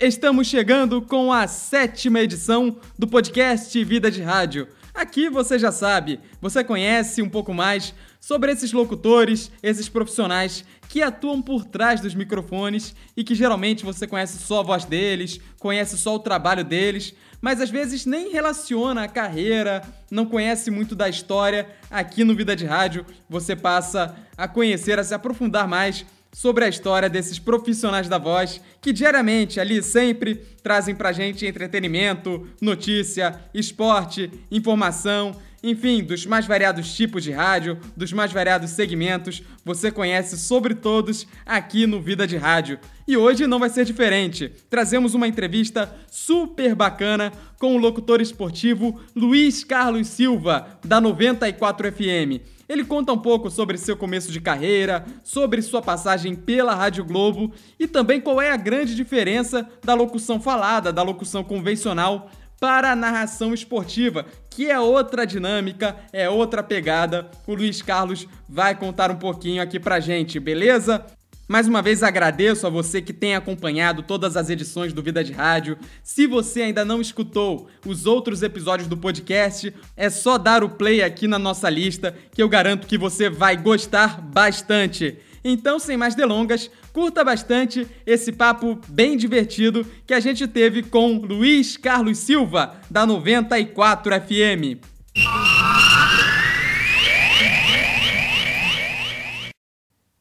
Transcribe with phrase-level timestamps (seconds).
[0.00, 4.66] Estamos chegando com a sétima edição do podcast Vida de Rádio.
[4.92, 11.00] Aqui você já sabe, você conhece um pouco mais sobre esses locutores, esses profissionais que
[11.00, 15.96] atuam por trás dos microfones e que geralmente você conhece só a voz deles, conhece
[15.96, 21.08] só o trabalho deles, mas às vezes nem relaciona a carreira, não conhece muito da
[21.08, 21.68] história.
[21.88, 26.04] Aqui no Vida de Rádio você passa a conhecer, a se aprofundar mais
[26.34, 32.46] sobre a história desses profissionais da voz que diariamente ali sempre trazem pra gente entretenimento,
[32.60, 39.90] notícia, esporte, informação, enfim, dos mais variados tipos de rádio, dos mais variados segmentos, você
[39.90, 42.78] conhece sobre todos aqui no Vida de Rádio.
[43.08, 44.52] E hoje não vai ser diferente.
[44.68, 52.53] Trazemos uma entrevista super bacana com o locutor esportivo Luiz Carlos Silva, da 94 FM.
[52.68, 57.52] Ele conta um pouco sobre seu começo de carreira, sobre sua passagem pela Rádio Globo
[57.78, 62.96] e também qual é a grande diferença da locução falada, da locução convencional para a
[62.96, 67.30] narração esportiva, que é outra dinâmica, é outra pegada.
[67.46, 71.04] O Luiz Carlos vai contar um pouquinho aqui pra gente, beleza?
[71.46, 75.32] Mais uma vez agradeço a você que tem acompanhado todas as edições do Vida de
[75.32, 75.76] Rádio.
[76.02, 81.02] Se você ainda não escutou os outros episódios do podcast, é só dar o play
[81.02, 85.18] aqui na nossa lista que eu garanto que você vai gostar bastante.
[85.44, 91.18] Então, sem mais delongas, curta bastante esse papo bem divertido que a gente teve com
[91.18, 94.80] Luiz Carlos Silva, da 94 FM.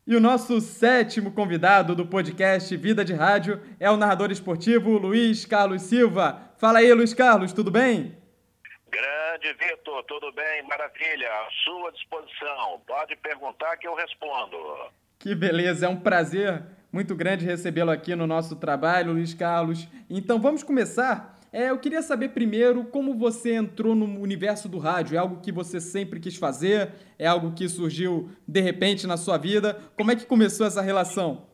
[0.06, 5.46] E o nosso sétimo convidado do podcast Vida de Rádio é o narrador esportivo Luiz
[5.46, 6.42] Carlos Silva.
[6.58, 8.14] Fala aí, Luiz Carlos, tudo bem?
[8.92, 10.62] Grande Vitor, tudo bem?
[10.68, 12.82] Maravilha, à sua disposição.
[12.86, 14.58] Pode perguntar que eu respondo.
[15.18, 19.88] Que beleza, é um prazer muito grande recebê-lo aqui no nosso trabalho, Luiz Carlos.
[20.10, 25.16] Então vamos começar é, eu queria saber primeiro como você entrou no universo do rádio.
[25.16, 26.92] É algo que você sempre quis fazer?
[27.20, 29.80] É algo que surgiu de repente na sua vida?
[29.96, 31.48] Como é que começou essa relação?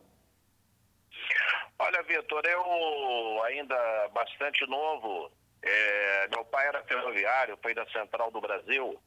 [1.78, 5.30] Olha, Vitor, eu ainda bastante novo.
[5.62, 9.00] É, meu pai era ferroviário, foi da Central do Brasil.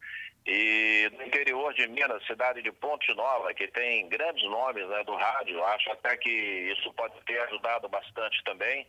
[0.45, 5.15] E no interior de Minas, cidade de Ponte Nova, que tem grandes nomes né, do
[5.15, 8.85] rádio, acho até que isso pode ter ajudado bastante também.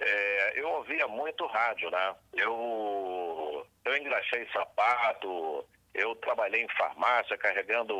[0.00, 2.14] É, eu ouvia muito rádio, né?
[2.34, 5.64] Eu, eu engraxei sapato,
[5.94, 7.94] eu trabalhei em farmácia carregando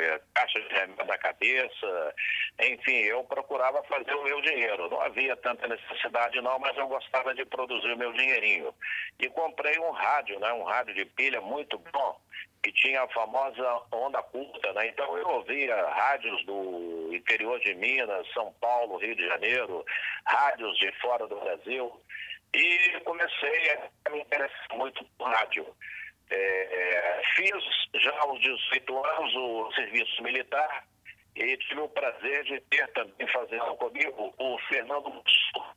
[0.00, 2.14] é, caixa de remédio na cabeça,
[2.60, 4.88] enfim, eu procurava fazer o meu dinheiro.
[4.88, 8.74] Não havia tanta necessidade não, mas eu gostava de produzir o meu dinheirinho.
[9.18, 10.52] E comprei um rádio, né?
[10.52, 12.20] Um rádio de pilha muito bom
[12.62, 14.86] que tinha a famosa onda curta, né?
[14.86, 19.84] Então eu ouvia rádios do interior de Minas, São Paulo, Rio de Janeiro,
[20.24, 21.92] rádios de fora do Brasil
[22.54, 25.66] e comecei a me interessar muito por rádio.
[26.34, 30.84] É, é, fiz já aos 18 anos o serviço militar
[31.36, 35.74] e tive o prazer de ter também fazendo comigo o Fernando Musso,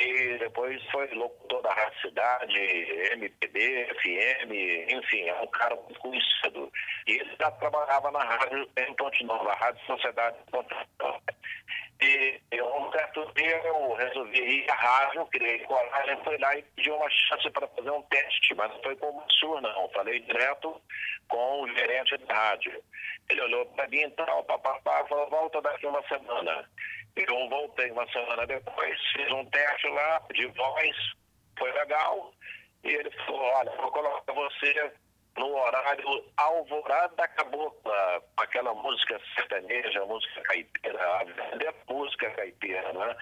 [0.00, 2.58] e depois foi locutor da Rádio Cidade,
[3.12, 4.50] MPB, FM,
[4.90, 6.72] enfim, é um cara muito conhecido.
[7.06, 11.22] E ele já trabalhava na rádio em Ponte Nova, a Rádio Sociedade de Ponte Nova.
[12.02, 16.90] E um certo dia eu resolvi ir à rádio, criei coragem, fui lá e pedi
[16.90, 19.88] uma chance para fazer um teste, mas não foi com o Mansur, não.
[19.90, 20.82] Falei direto
[21.28, 22.82] com o gerente da rádio.
[23.30, 26.68] Ele olhou para mim e tal, papapá, falou, volta daqui uma semana.
[27.14, 30.96] Eu voltei uma semana depois, fiz um teste lá de voz,
[31.56, 32.34] foi legal.
[32.82, 34.92] E ele falou, olha, vou colocar você
[35.36, 43.16] no horário Alvorada da Cabocla, aquela música sertaneja, música caipira, a verdadeira música caipira, né?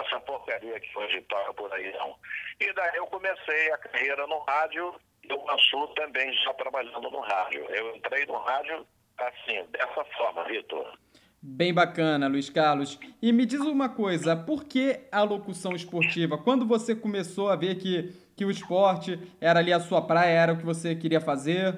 [0.00, 2.16] Essa porcaria que hoje toca por aí não.
[2.60, 4.94] E daí eu comecei a carreira no rádio
[5.24, 7.64] e o Mansur também já trabalhando no rádio.
[7.70, 8.86] Eu entrei no rádio
[9.18, 10.96] assim, dessa forma, Vitor.
[11.44, 13.00] Bem bacana, Luiz Carlos.
[13.20, 16.38] E me diz uma coisa, por que a locução esportiva?
[16.38, 20.52] Quando você começou a ver que, que o esporte era ali a sua praia, era
[20.52, 21.74] o que você queria fazer?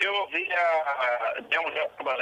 [0.00, 0.44] Eu via,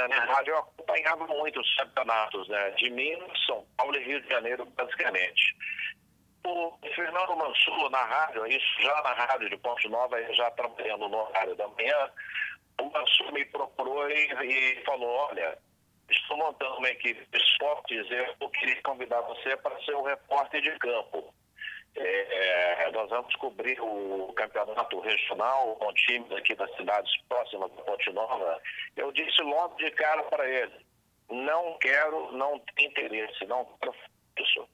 [0.09, 4.29] em rádio, eu acompanhava muito os campeonatos né, de Minas, São Paulo e Rio de
[4.29, 5.55] Janeiro, basicamente.
[6.45, 11.17] O Fernando Mansur, na rádio, isso já na rádio de Ponte Nova, já trabalhando no
[11.17, 12.09] horário da manhã,
[12.81, 15.57] o Mansur me procurou e, e falou, olha,
[16.09, 18.07] estou montando uma equipe de esportes,
[18.39, 21.33] eu queria convidar você para ser o repórter de campo.
[21.99, 27.81] É, é, nós vamos cobrir o campeonato regional com times aqui das cidades próximas da
[27.81, 28.61] Ponte Nova.
[28.95, 30.85] Eu disse logo de cara para ele,
[31.29, 33.95] não quero, não tenho interesse, não quero
[34.39, 34.69] isso.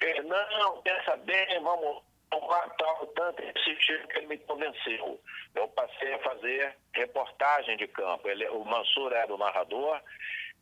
[0.00, 5.18] Ele, não, pensa bem, vamos tal, tanto insistir que ele me convenceu.
[5.54, 8.28] Eu passei a fazer reportagem de campo.
[8.28, 10.00] Ele, o Mansur era o narrador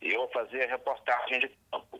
[0.01, 1.99] e eu fazia reportagem de campo.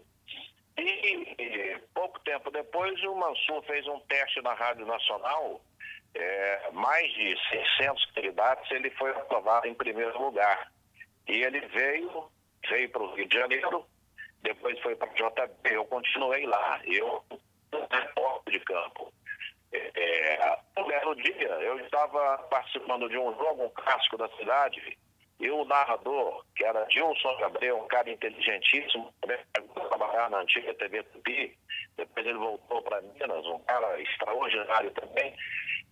[0.77, 5.61] E, e pouco tempo depois o Mansur fez um teste na Rádio Nacional,
[6.13, 10.71] é, mais de 600 candidatos, ele foi aprovado em primeiro lugar.
[11.27, 12.29] E ele veio,
[12.69, 13.85] veio para o Rio de Janeiro,
[14.41, 17.23] depois foi para JB, eu continuei lá, eu
[17.91, 19.13] repórter de campo.
[19.73, 24.97] É, um belo dia, eu estava participando de um jogo, um clássico da cidade,
[25.39, 29.13] e o narrador, que era Gilson Gabriel, um cara inteligentíssimo,
[29.89, 31.57] trabalhar na antiga TV Tupi,
[31.95, 35.35] depois ele voltou para Minas, um cara extraordinário também,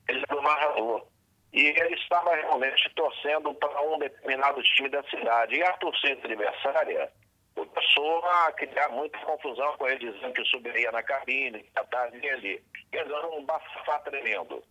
[0.09, 1.07] ele era o narrador.
[1.53, 5.56] E ele estava realmente torcendo para um determinado time da cidade.
[5.56, 7.09] E a torcida adversária
[7.56, 12.62] começou a criar muita confusão com ele, dizendo que subiria na cabine, que estaria ali.
[12.92, 14.62] Quer dizer, um bafafá tremendo.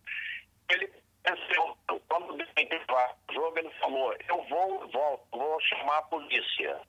[0.69, 0.91] Ele
[1.25, 1.77] pensou,
[2.07, 6.79] quando deu o jogo, ele falou, eu vou, volto, vou chamar a polícia.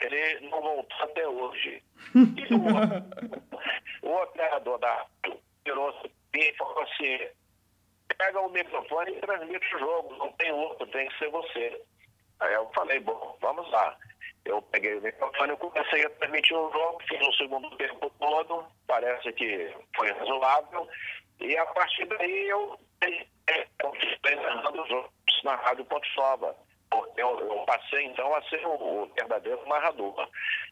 [0.00, 1.82] Ele não voltou até hoje.
[2.14, 5.06] E o, o operador da
[5.64, 7.18] virou-se e falou assim,
[8.16, 11.82] pega o microfone e transmite o jogo, não tem outro, tem que ser você.
[12.40, 13.96] Aí eu falei, bom, vamos lá.
[14.44, 18.64] Eu peguei o microfone e comecei a transmitir o jogo, fiz o segundo tempo todo,
[18.86, 20.88] parece que foi razoável,
[21.40, 22.78] e a partir daí eu
[24.36, 25.10] narrando os jogos
[25.44, 26.08] na Rádio Ponte.
[26.90, 30.28] Porque eu, eu, passei então a ser o, o, verdadeiro narrador.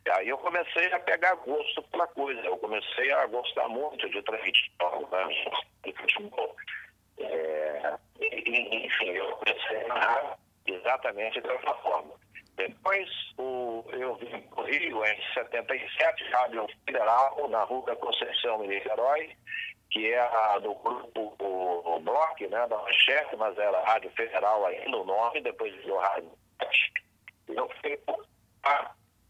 [0.06, 4.22] E aí eu comecei a pegar gosto pela coisa, eu comecei a gostar muito de
[4.22, 5.26] transmitir jogos né,
[5.84, 6.56] de futebol.
[7.18, 12.14] É, enfim, eu comecei a narrar exatamente dessa forma.
[12.56, 18.64] Depois o, eu vim para o Rio em 77, Rádio Federal, na Rua da Conceição
[18.64, 19.36] em Niterói,
[19.90, 21.36] que é a do grupo
[22.24, 26.30] Block, né, da Manchete, mas era Rádio Federal ainda o nome, depois virou Rádio
[27.48, 28.00] Eu fiquei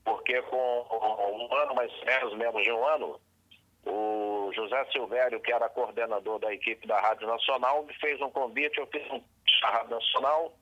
[0.04, 3.20] porque com um ano, mais ou menos, menos de um ano,
[3.86, 8.78] o José Silvério, que era coordenador da equipe da Rádio Nacional, me fez um convite,
[8.78, 9.22] eu fiz um
[9.62, 10.52] Rádio Nacional,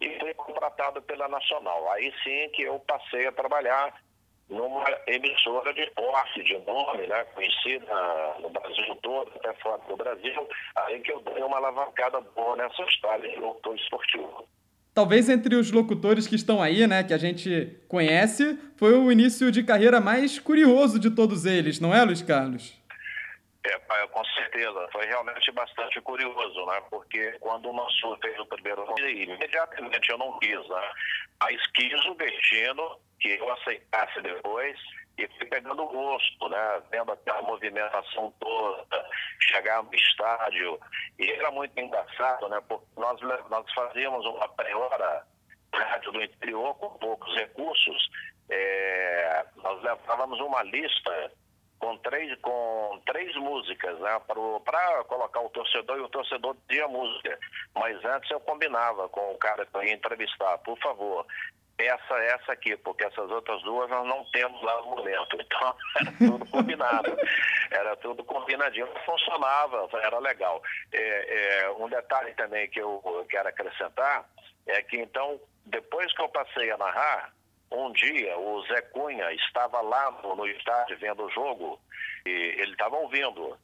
[0.00, 1.90] e fui contratado pela Nacional.
[1.92, 3.94] Aí sim que eu passei a trabalhar
[4.48, 7.86] numa emissora de posse, de nome, né, conhecida
[8.40, 12.82] no Brasil todo, até fora do Brasil, aí que eu dei uma alavancada boa nessa
[12.82, 14.46] história de locutor esportivo.
[14.92, 19.50] Talvez entre os locutores que estão aí, né, que a gente conhece, foi o início
[19.50, 22.80] de carreira mais curioso de todos eles, não é, Luiz Carlos?
[23.66, 24.88] É, com certeza.
[24.92, 26.82] Foi realmente bastante curioso, né?
[26.90, 30.90] Porque quando o Mansur fez o primeiro imediatamente eu não quis, né?
[31.40, 34.78] Mas quis o destino que eu aceitasse depois
[35.16, 36.82] e fui pegando gosto, né?
[36.90, 39.08] Vendo aquela movimentação toda,
[39.40, 40.78] chegar no estádio.
[41.18, 42.60] E era muito engraçado, né?
[42.68, 43.18] Porque nós,
[43.48, 45.26] nós fazíamos uma pré-hora
[45.72, 48.10] rádio do interior com poucos recursos.
[48.50, 51.32] É, nós levávamos uma lista
[51.78, 54.20] com três, com três músicas, né?
[54.26, 57.38] Para colocar o torcedor e o torcedor dizia música.
[57.74, 61.26] Mas antes eu combinava com o cara que eu ia entrevistar, por favor,
[61.78, 65.36] essa, essa aqui, porque essas outras duas nós não temos lá no momento.
[65.40, 67.16] Então, era tudo combinado.
[67.70, 70.62] era tudo combinadinho, funcionava, era legal.
[70.92, 74.28] É, é, um detalhe também que eu quero acrescentar
[74.66, 77.32] é que, então, depois que eu passei a narrar,
[77.70, 81.80] um dia o Zé Cunha estava lá no, no estádio vendo o jogo
[82.24, 83.58] e ele estava ouvindo.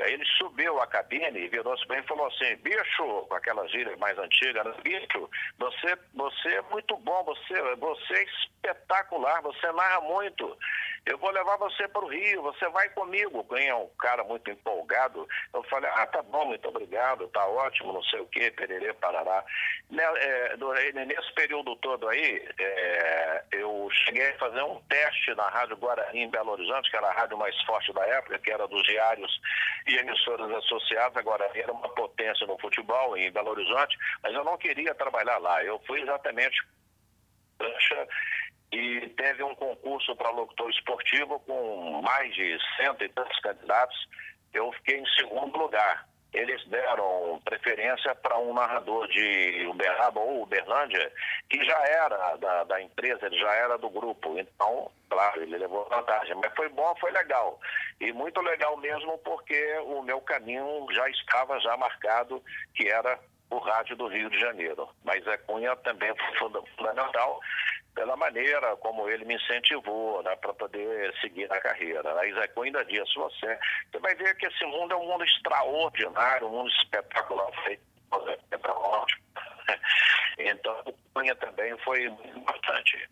[0.00, 3.96] Aí ele subiu a cabine e virou-se bem e falou assim, bicho, com aquela gíria
[3.96, 4.72] mais antiga, né?
[4.82, 5.28] bicho,
[5.58, 10.56] você, você é muito bom, você, você é espetacular, você narra muito.
[11.06, 13.42] Eu vou levar você para o Rio, você vai comigo.
[13.44, 15.26] Ganha um cara muito empolgado.
[15.54, 19.42] Eu falei, ah, tá bom, muito obrigado, tá ótimo, não sei o quê, pererê, parará.
[19.90, 20.56] Né, é,
[21.06, 26.30] nesse período todo aí, é, eu cheguei a fazer um teste na Rádio Guarani em
[26.30, 29.40] Belo Horizonte, que era a rádio mais forte da época, que era dos diários
[29.88, 31.16] e emissoras associadas.
[31.16, 35.38] A Guarani era uma potência no futebol em Belo Horizonte, mas eu não queria trabalhar
[35.38, 35.64] lá.
[35.64, 36.56] Eu fui exatamente
[38.72, 43.96] e teve um concurso para locutor esportivo com mais de cento e tantos candidatos.
[44.52, 46.06] Eu fiquei em segundo lugar.
[46.32, 51.10] Eles deram preferência para um narrador de Uberaba ou Uberlândia,
[51.48, 54.38] que já era da, da empresa, ele já era do grupo.
[54.38, 56.34] Então, claro, ele levou vantagem.
[56.36, 57.58] Mas foi bom, foi legal.
[58.00, 62.42] E muito legal mesmo porque o meu caminho já estava já marcado,
[62.74, 63.18] que era
[63.50, 64.88] o rádio do Rio de Janeiro.
[65.04, 67.40] Mas a Cunha também foi fundamental
[67.98, 72.16] pela maneira como ele me incentivou né, para poder seguir na carreira.
[72.16, 73.58] A Isaac ainda diz, você,
[73.90, 77.82] você vai ver que esse mundo é um mundo extraordinário, um mundo espetacular, feito
[78.52, 79.22] é ótimo.
[80.40, 83.10] Então, a Cunha também foi muito importante.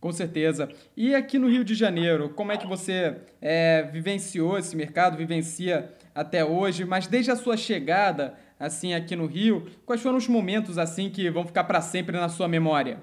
[0.00, 0.72] Com certeza.
[0.96, 5.92] E aqui no Rio de Janeiro, como é que você é, vivenciou esse mercado, vivencia
[6.14, 10.78] até hoje, mas desde a sua chegada assim aqui no Rio, quais foram os momentos
[10.78, 13.00] assim que vão ficar para sempre na sua memória?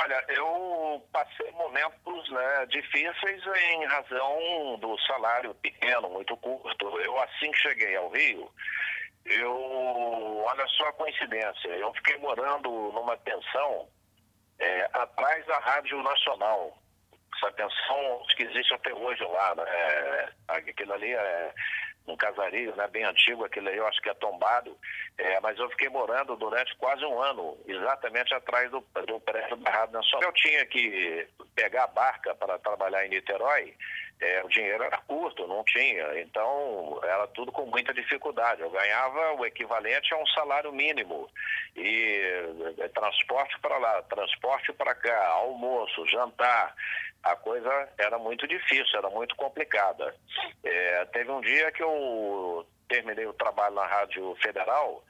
[0.00, 7.00] Olha, eu passei momentos né, difíceis em razão do salário pequeno, muito curto.
[7.00, 8.50] Eu assim que cheguei ao Rio,
[9.26, 13.88] eu, olha só a coincidência, eu fiquei morando numa pensão
[14.58, 16.78] é, atrás da Rádio Nacional.
[17.36, 19.64] Essa pensão que existe até hoje lá, né?
[19.66, 21.54] É, aquilo ali é
[22.06, 24.76] um casario né, bem antigo, aquele aí eu acho que é tombado,
[25.18, 29.92] é, mas eu fiquei morando durante quase um ano, exatamente atrás do, do prédio Rádio
[29.92, 30.28] Nacional.
[30.28, 33.74] Eu tinha que pegar a barca para trabalhar em Niterói,
[34.22, 38.62] é, o dinheiro era curto, não tinha, então era tudo com muita dificuldade.
[38.62, 41.28] Eu ganhava o equivalente a um salário mínimo
[41.74, 46.72] e é, transporte para lá, transporte para cá, almoço, jantar,
[47.24, 50.14] a coisa era muito difícil, era muito complicada.
[50.62, 55.02] É, teve um dia que eu terminei o trabalho na Rádio Federal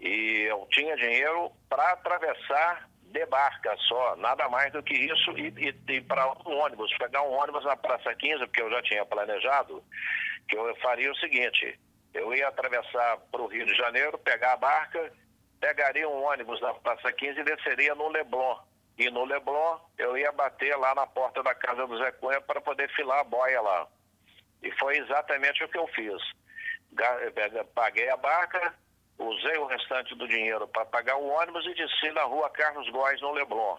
[0.00, 5.54] e eu tinha dinheiro para atravessar de barca só, nada mais do que isso, e,
[5.56, 9.06] e, e para um ônibus, pegar um ônibus na Praça 15, porque eu já tinha
[9.06, 9.82] planejado,
[10.48, 11.78] que eu faria o seguinte,
[12.12, 15.12] eu ia atravessar para o Rio de Janeiro, pegar a barca,
[15.60, 18.58] pegaria um ônibus na Praça 15 e desceria no Leblon.
[18.98, 22.60] E no Leblon eu ia bater lá na porta da casa do Zé Cunha para
[22.60, 23.86] poder filar a boia lá.
[24.62, 26.20] E foi exatamente o que eu fiz.
[27.74, 28.74] Paguei a barca,
[29.18, 33.20] usei o restante do dinheiro para pagar o ônibus e desci na rua Carlos Góes,
[33.20, 33.78] no Leblon.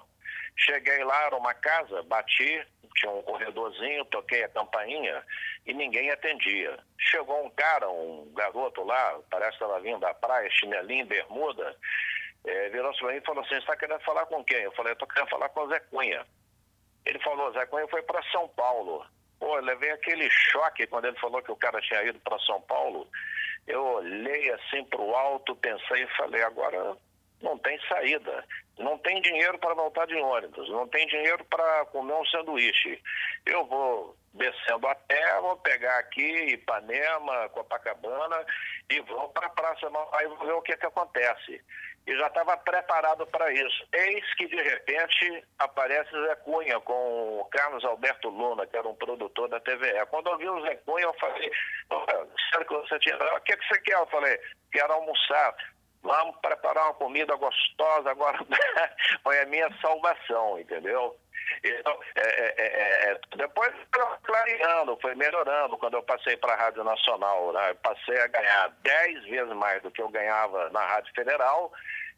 [0.58, 2.66] Cheguei lá, era uma casa, bati,
[2.96, 5.24] tinha um corredorzinho, toquei a campainha
[5.66, 6.80] e ninguém atendia.
[6.98, 11.76] Chegou um cara, um garoto lá, parece que estava vindo da praia, chinelinho, bermuda,
[12.46, 14.62] é, virou-se para mim e falou assim, você está querendo falar com quem?
[14.62, 16.26] Eu falei, estou querendo falar com o Zé Cunha.
[17.06, 19.06] Ele falou, Zé Cunha foi para São Paulo.
[19.40, 22.62] Pô, eu levei aquele choque quando ele falou que o cara tinha ido para São
[22.62, 23.08] Paulo.
[23.68, 26.96] Eu olhei assim para o alto, pensei e falei, agora
[27.42, 28.46] não tem saída.
[28.78, 33.02] Não tem dinheiro para voltar de ônibus, não tem dinheiro para comer um sanduíche.
[33.46, 38.46] Eu vou descendo a terra, vou pegar aqui Ipanema, Copacabana
[38.90, 41.64] e vou para a Praça Aí vou ver o que, que acontece
[42.08, 43.88] e já estava preparado para isso.
[43.94, 48.96] Eis que, de repente, aparece Zé Cunha com o Carlos Alberto Luna, que era um
[48.96, 50.06] produtor da TVE.
[50.10, 51.52] Quando eu vi o Zé Cunha, eu falei,
[52.52, 53.16] sério que você tinha...
[53.16, 53.96] O que, que você quer?
[53.96, 54.40] Eu falei,
[54.72, 55.56] quero almoçar.
[56.04, 58.38] Vamos preparar uma comida gostosa, agora
[59.24, 61.18] foi a minha salvação, entendeu?
[61.64, 66.58] Então, é, é, é, é depois foi clareando, foi melhorando quando eu passei para a
[66.58, 67.52] Rádio Nacional.
[67.54, 67.74] Né?
[67.82, 71.72] passei a ganhar 10 vezes mais do que eu ganhava na Rádio Federal.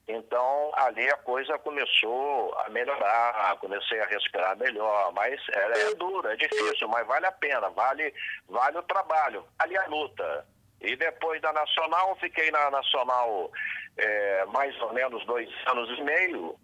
[0.08, 6.26] Então, ali a coisa começou a melhorar, comecei a respirar melhor, mas é, é duro,
[6.30, 8.14] é difícil, mas vale a pena, vale,
[8.48, 10.46] vale o trabalho, vale a luta.
[10.80, 13.52] E depois da Nacional, fiquei na Nacional
[13.98, 16.56] é, mais ou menos dois anos e meio,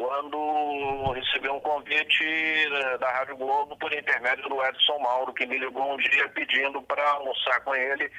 [0.00, 5.58] quando recebi um convite né, da Rádio Globo por intermédio do Edson Mauro, que me
[5.58, 8.10] ligou um dia pedindo para almoçar com ele,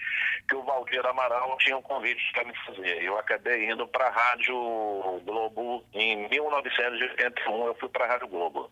[0.48, 3.04] que o Valdir Amaral tinha um convite para me fazer.
[3.04, 4.54] Eu acabei indo para a Rádio
[5.26, 8.70] Globo em 1981, eu fui para a Rádio Globo.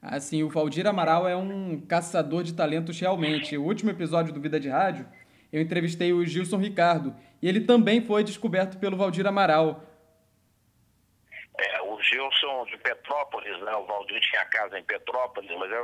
[0.00, 3.58] Assim, o Valdir Amaral é um caçador de talentos realmente.
[3.58, 5.06] O último episódio do Vida de Rádio,
[5.52, 9.84] eu entrevistei o Gilson Ricardo, e ele também foi descoberto pelo Valdir Amaral.
[12.08, 13.74] É, Gilson de Petrópolis, né?
[13.74, 15.80] O Valdir tinha casa em Petrópolis, mas é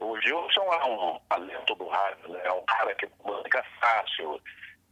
[0.00, 2.40] o, Gilson é um talento do rádio, né?
[2.44, 4.40] É um cara que música fácil.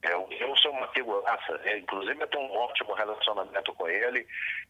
[0.02, 1.60] É, o Gilson é uma figuraça.
[1.64, 4.26] É, inclusive, eu tenho um ótimo relacionamento com ele.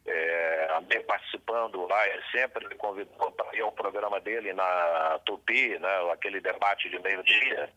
[0.06, 5.78] É, andei participando lá, ele sempre me convidou para ir ao programa dele na Tupi,
[5.78, 6.12] né?
[6.12, 7.70] Aquele debate de meio-dia.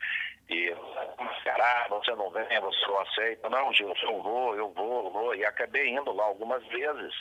[0.50, 0.74] E
[1.20, 3.50] mascarar, você não vem, você não aceita.
[3.50, 5.36] Não, Gilson, eu vou, eu vou, eu vou.
[5.36, 7.13] E acabei indo lá algumas vezes,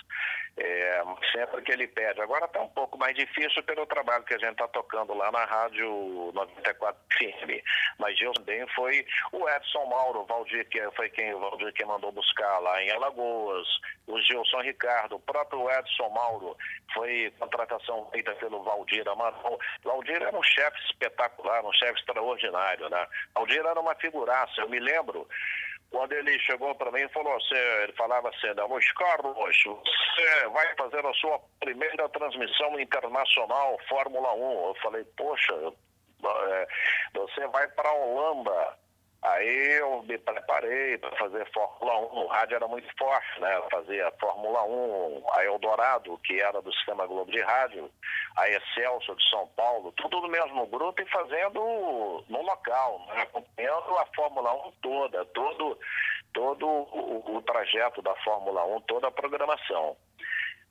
[0.56, 1.02] é,
[1.32, 2.20] sempre que ele pede.
[2.20, 5.44] Agora está um pouco mais difícil pelo trabalho que a gente está tocando lá na
[5.44, 7.62] Rádio 94 FM.
[7.98, 11.84] Mas Gilson também foi o Edson Mauro, o Valdir, que foi quem o Valdir que
[11.84, 13.66] mandou buscar lá em Alagoas,
[14.06, 16.56] o Gilson Ricardo, o próprio Edson Mauro,
[16.94, 19.58] foi contratação feita pelo Valdir Amaral.
[19.82, 23.06] Valdir era um chefe espetacular, um chefe extraordinário, né?
[23.34, 24.60] Aldir era uma figuraça.
[24.60, 25.28] Eu me lembro
[25.90, 30.74] quando ele chegou para mim e falou assim, ele falava assim, Luiz Carlos, você vai
[30.76, 34.68] fazer a sua primeira transmissão internacional Fórmula 1.
[34.68, 35.54] Eu falei, poxa,
[36.24, 36.68] é,
[37.14, 38.78] você vai para a Holanda.
[39.26, 42.16] Aí eu me preparei para fazer Fórmula 1.
[42.16, 43.56] O rádio era muito forte, né?
[43.56, 47.90] Eu fazia Fórmula 1, a Eldorado, que era do Sistema Globo de Rádio,
[48.36, 53.22] a Excelso de São Paulo, tudo no mesmo grupo e fazendo no local, né?
[53.22, 55.78] acompanhando a Fórmula 1 toda, todo,
[56.32, 59.96] todo o, o trajeto da Fórmula 1, toda a programação.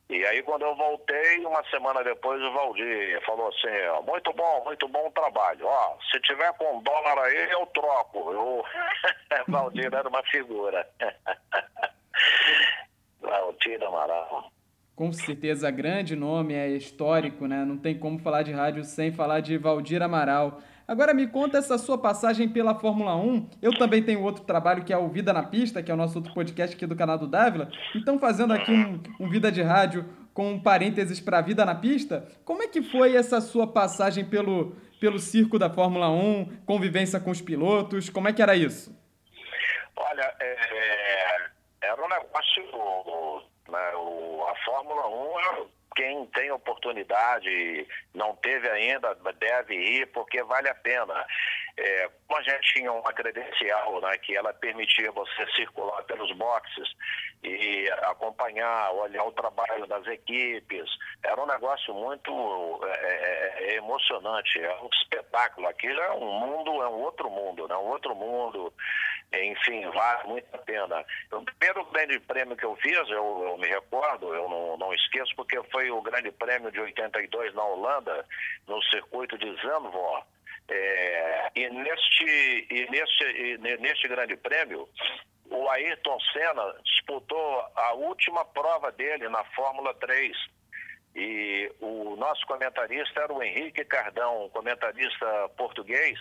[0.09, 4.63] E aí quando eu voltei, uma semana depois o Valdir falou assim, ó, muito bom,
[4.63, 5.65] muito bom trabalho.
[5.65, 8.31] Ó, se tiver com dólar aí, eu troco.
[8.31, 8.63] Eu...
[9.47, 10.88] Valdir era uma figura.
[13.19, 14.51] Valdir Amaral.
[14.95, 17.65] Com certeza, grande nome, é histórico, né?
[17.65, 20.62] Não tem como falar de rádio sem falar de Valdir Amaral.
[20.88, 23.50] Agora me conta essa sua passagem pela Fórmula 1.
[23.62, 26.20] Eu também tenho outro trabalho que é o Vida na Pista, que é o nosso
[26.20, 27.70] outro podcast aqui do canal do Dávila.
[27.96, 32.27] Então, fazendo aqui um, um Vida de Rádio com um parênteses para Vida na Pista,
[32.44, 37.32] como é que foi essa sua passagem pelo, pelo circo da Fórmula 1, convivência com
[37.32, 38.10] os pilotos?
[38.10, 38.96] Como é que era isso?
[39.98, 41.36] Olha, é, é
[41.82, 42.63] era um negócio.
[43.70, 50.43] Né, o, a Fórmula 1 é quem tem oportunidade, não teve ainda, deve ir, porque
[50.43, 51.25] vale a pena.
[51.77, 56.87] É, a gente tinha uma credencial né, que ela permitia você circular pelos boxes
[57.43, 60.89] e acompanhar, olhar o trabalho das equipes,
[61.23, 65.67] era um negócio muito é, é, é emocionante, é um espetáculo.
[65.67, 68.73] Aquilo é um mundo, é um outro mundo, né, um outro mundo
[69.34, 71.05] enfim, vale muito a pena.
[71.32, 75.36] O primeiro grande prêmio que eu fiz, eu, eu me recordo, eu não, não, esqueço,
[75.36, 78.25] porque foi o grande prêmio de 82 na Holanda,
[78.67, 80.25] no circuito de Zandvoort.
[80.67, 84.88] É, e, neste, e, neste, e neste grande prêmio,
[85.50, 90.36] o Ayrton Senna disputou a última prova dele na Fórmula 3.
[91.15, 96.20] E o nosso comentarista era o Henrique Cardão, comentarista português,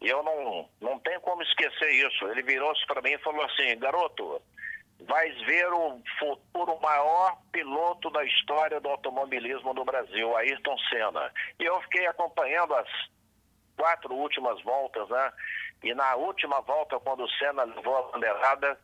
[0.00, 2.28] e eu não, não tenho como esquecer isso.
[2.28, 4.40] Ele virou-se para mim e falou assim: garoto,
[5.00, 11.32] vais ver o futuro maior piloto da história do automobilismo no Brasil, Ayrton Senna.
[11.58, 12.88] E eu fiquei acompanhando as
[13.76, 15.32] quatro últimas voltas, né?
[15.82, 18.78] E na última volta, quando o Senna levou a bandeirada,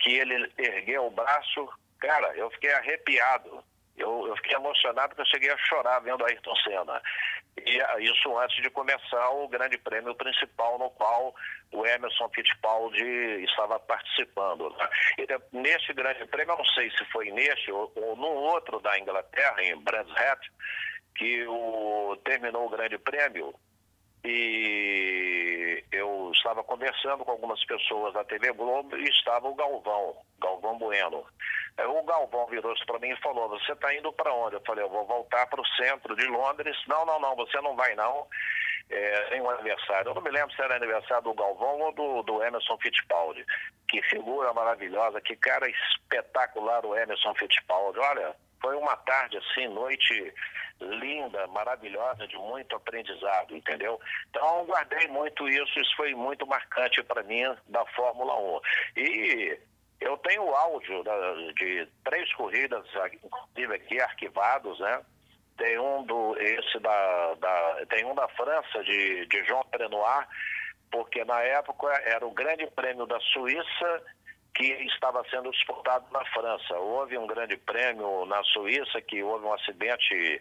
[0.00, 3.64] que ele ergueu o braço, cara, eu fiquei arrepiado.
[3.96, 7.00] Eu, eu fiquei emocionado porque eu cheguei a chorar vendo Ayrton Senna.
[7.64, 11.34] E ah, isso antes de começar o grande prêmio principal no qual
[11.72, 13.04] o Emerson Fittipaldi
[13.44, 14.70] estava participando.
[14.70, 14.88] Né?
[15.52, 19.62] Nesse grande prêmio, eu não sei se foi neste ou, ou no outro da Inglaterra,
[19.62, 20.48] em Brands Hatch,
[21.14, 23.54] que o, terminou o grande prêmio
[24.24, 30.78] e eu estava conversando com algumas pessoas da TV Globo e estava o Galvão, Galvão
[30.78, 31.24] Bueno.
[31.76, 34.56] O Galvão virou-se para mim e falou: Você está indo para onde?
[34.56, 36.76] Eu falei: Eu vou voltar para o centro de Londres.
[36.86, 38.26] Não, não, não, você não vai não.
[38.90, 40.10] É, um aniversário.
[40.10, 43.44] Eu não me lembro se era aniversário do Galvão ou do, do Emerson Fittipaldi.
[43.88, 47.98] Que figura maravilhosa, que cara espetacular o Emerson Fittipaldi.
[47.98, 50.32] Olha, foi uma tarde assim, noite
[50.80, 54.00] linda, maravilhosa, de muito aprendizado, entendeu?
[54.30, 58.60] Então, guardei muito isso, isso foi muito marcante para mim da Fórmula 1.
[58.96, 59.58] E
[60.00, 65.02] eu tenho áudio da, de três corridas, inclusive aqui, arquivados, né?
[65.56, 70.28] Tem um do esse da, da tem um da França de, de João Prenoir,
[70.90, 74.02] porque na época era o Grande Prêmio da Suíça
[74.54, 76.74] que estava sendo disputado na França.
[76.78, 80.40] Houve um grande prêmio na Suíça que houve um acidente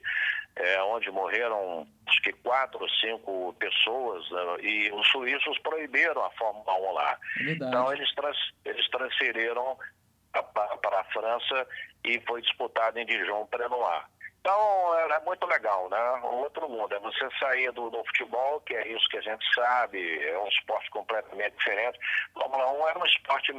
[0.55, 6.31] é, onde morreram acho que quatro ou cinco pessoas né, e os suíços proibiram a
[6.31, 7.17] Fórmula 1 lá.
[7.39, 9.77] É então eles, trans, eles transferiram
[10.31, 11.67] para a França
[12.03, 14.05] e foi disputado em Dijon Prenoir.
[14.43, 16.19] Então, é, é muito legal, né?
[16.21, 16.93] Outro mundo.
[16.93, 20.49] É você sair do, do, futebol, que é isso que a gente sabe, é um
[20.49, 21.97] esporte completamente diferente.
[22.33, 23.53] Fórmula 1 era um esporte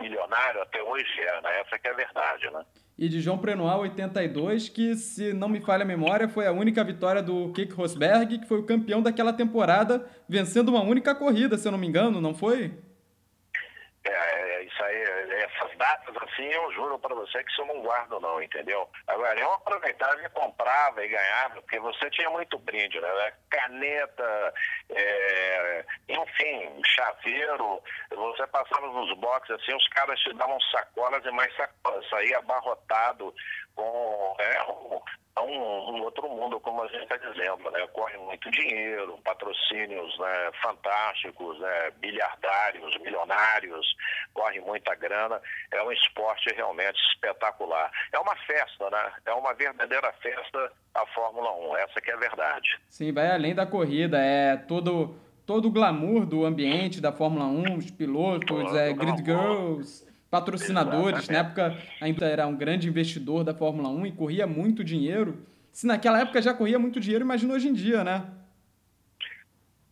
[0.00, 1.60] milionário, até hoje é, né?
[1.60, 2.64] Essa que é a verdade, né?
[2.98, 6.82] E de João Prenoir 82, que, se não me falha a memória, foi a única
[6.82, 11.68] vitória do Kik Rosberg, que foi o campeão daquela temporada, vencendo uma única corrida, se
[11.68, 12.72] eu não me engano, não foi?
[14.04, 15.02] É, isso aí,
[15.60, 18.88] essas datas assim, eu juro para você que isso eu não guardo não, entendeu?
[19.06, 23.32] Agora, eu aproveitava e comprava e ganhava, porque você tinha muito brinde, né?
[23.50, 24.54] Caneta,
[24.90, 31.54] é, enfim, chaveiro, você passava nos boxes assim, os caras te davam sacolas e mais
[31.56, 33.34] sacolas, saía abarrotado
[33.74, 34.58] com é,
[35.40, 37.86] um, um, outro mundo, como a gente está dizendo, né?
[37.92, 40.50] Corre muito dinheiro, patrocínios né?
[40.62, 41.90] fantásticos, né?
[42.00, 43.86] bilhardários, milionários,
[44.34, 45.40] corre muita grana.
[45.72, 47.90] É um esporte realmente espetacular.
[48.12, 49.12] É uma festa, né?
[49.26, 52.78] É uma verdadeira festa a Fórmula 1, essa que é a verdade.
[52.88, 57.76] Sim, vai além da corrida, é todo, todo o glamour do ambiente da Fórmula 1,
[57.76, 61.28] os pilotos, é, grid girls patrocinadores.
[61.28, 61.32] Exatamente.
[61.32, 65.44] Na época, ainda era um grande investidor da Fórmula 1 e corria muito dinheiro.
[65.72, 68.24] Se naquela época já corria muito dinheiro, imagina hoje em dia, né?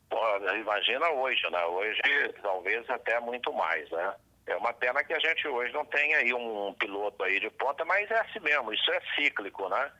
[0.08, 0.18] Pô,
[0.60, 1.64] imagina hoje, né?
[1.64, 2.00] Hoje
[2.42, 4.14] talvez até muito mais, né?
[4.46, 7.84] É uma pena que a gente hoje não tenha aí um piloto aí de ponta,
[7.84, 9.90] mas é assim mesmo, isso é cíclico, né?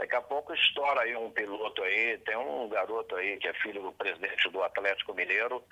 [0.00, 3.82] Daqui a pouco estoura aí um piloto aí, tem um garoto aí que é filho
[3.82, 5.62] do presidente do Atlético Mineiro,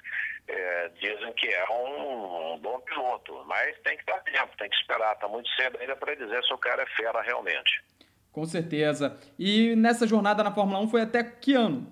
[0.47, 4.77] é, dizem que é um, um, bom piloto, mas tem que dar tempo, tem que
[4.77, 7.83] esperar, está muito cedo ainda para dizer se o cara é fera realmente.
[8.31, 9.19] Com certeza.
[9.39, 11.91] E nessa jornada na Fórmula 1 foi até que ano?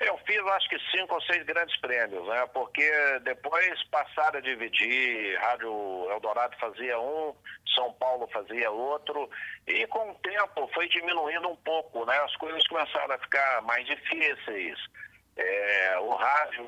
[0.00, 2.46] Eu fiz acho que cinco ou seis grandes prêmios, né?
[2.54, 2.90] Porque
[3.22, 7.34] depois passaram a dividir, Rádio Eldorado fazia um,
[7.74, 9.28] São Paulo fazia outro,
[9.66, 12.18] e com o tempo foi diminuindo um pouco, né?
[12.24, 14.78] As coisas começaram a ficar mais difíceis.
[15.36, 16.64] É, o rádio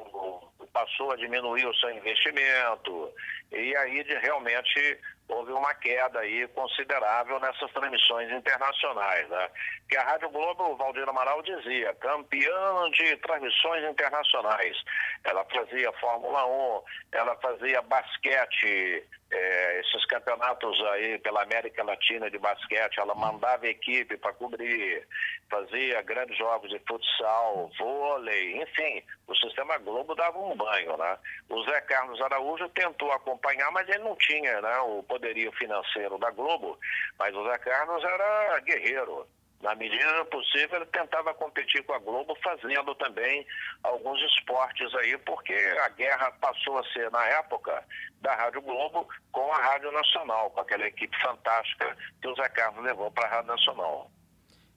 [0.73, 3.13] passou a diminuir o seu investimento,
[3.51, 5.01] e aí realmente
[5.33, 9.29] houve uma queda aí considerável nessas transmissões internacionais.
[9.29, 9.49] Né?
[9.89, 14.77] Que a Rádio Globo, o Valdir Amaral dizia, campeã de transmissões internacionais.
[15.25, 22.39] Ela fazia Fórmula 1, ela fazia basquete, é, esses campeonatos aí pela América Latina de
[22.39, 25.07] basquete, ela mandava equipe para cobrir,
[25.51, 31.19] fazia grandes jogos de futsal, vôlei, enfim, o sistema Globo dava um banho, né?
[31.49, 36.31] O Zé Carlos Araújo tentou acompanhar, mas ele não tinha né, o poderio financeiro da
[36.31, 36.79] Globo,
[37.19, 39.27] mas o Zé Carlos era guerreiro.
[39.63, 43.47] Na medida possível, ele tentava competir com a Globo, fazendo também
[43.85, 47.85] alguns esportes aí, porque a guerra passou a ser, na época,
[48.21, 52.85] da Rádio Globo com a Rádio Nacional, com aquela equipe fantástica que o Zé Carlos
[52.85, 54.11] levou para a Rádio Nacional.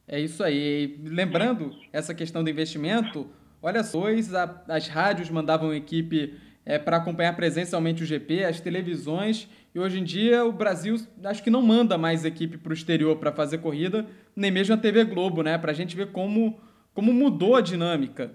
[0.08, 1.00] É isso aí.
[1.04, 3.28] Lembrando essa questão do investimento,
[3.63, 4.04] olha só,
[4.69, 10.05] as rádios mandavam equipe é, para acompanhar presencialmente o GP, as televisões, e hoje em
[10.05, 14.07] dia o Brasil acho que não manda mais equipe para o exterior para fazer corrida,
[14.33, 15.57] nem mesmo a TV Globo, né?
[15.57, 16.57] Para a gente ver como,
[16.93, 18.33] como mudou a dinâmica.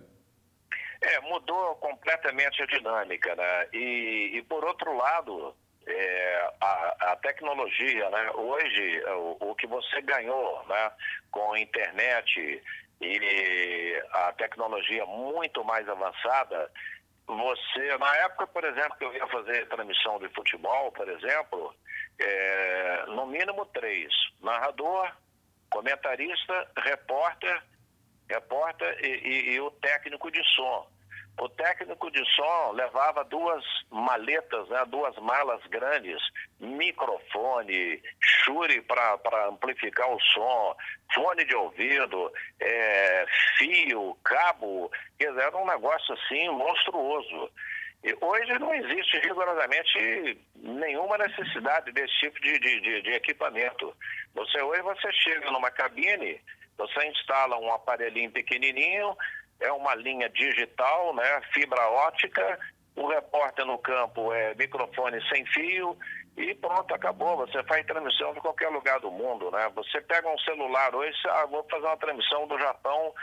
[1.00, 3.68] É, mudou completamente a dinâmica, né?
[3.72, 8.30] E, e por outro lado, é, a, a, tecnologia, né?
[8.32, 10.92] Hoje, o, o que você ganhou, né?
[11.30, 12.62] Com a internet
[13.00, 16.70] e a tecnologia muito mais avançada,
[17.26, 21.74] você, na época, por exemplo, que eu ia fazer transmissão de futebol, por exemplo,
[22.18, 25.10] é, no mínimo três: narrador,
[25.70, 27.62] comentarista, repórter,
[28.28, 30.88] repórter e, e, e o técnico de som.
[31.40, 36.20] O técnico de som levava duas maletas, né, duas malas grandes,
[36.60, 40.76] microfone, chure para amplificar o som,
[41.14, 43.24] fone de ouvido, é,
[43.56, 47.50] fio, cabo, quer dizer, era um negócio assim monstruoso.
[48.04, 53.96] E hoje não existe rigorosamente nenhuma necessidade desse tipo de, de, de, de equipamento.
[54.34, 56.38] Você hoje você chega numa cabine,
[56.76, 59.16] você instala um aparelhinho pequenininho,
[59.60, 62.58] é uma linha digital, né, fibra ótica,
[62.96, 65.96] o repórter no campo é microfone sem fio
[66.36, 67.36] e pronto, acabou.
[67.36, 69.70] Você faz transmissão de qualquer lugar do mundo, né?
[69.74, 73.14] Você pega um celular hoje, ah, vou fazer uma transmissão do Japão